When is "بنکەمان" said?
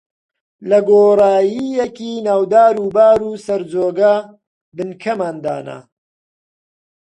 4.75-5.35